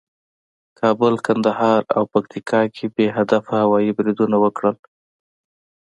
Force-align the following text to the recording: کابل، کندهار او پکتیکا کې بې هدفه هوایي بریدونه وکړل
کابل، 0.79 1.13
کندهار 1.25 1.81
او 1.95 2.03
پکتیکا 2.11 2.61
کې 2.75 2.85
بې 2.95 3.05
هدفه 3.17 3.53
هوایي 3.63 3.91
بریدونه 3.97 4.37
وکړل 4.43 4.75